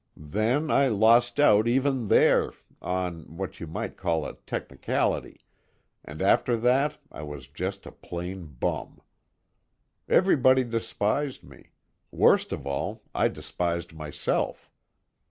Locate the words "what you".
3.37-3.67